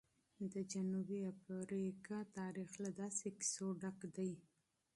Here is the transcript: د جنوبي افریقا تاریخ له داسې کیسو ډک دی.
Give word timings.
د 0.53 0.55
جنوبي 0.71 1.19
افریقا 1.33 2.19
تاریخ 2.37 2.71
له 2.83 2.89
داسې 2.99 3.27
کیسو 3.37 3.67
ډک 3.81 3.99
دی. 4.15 4.31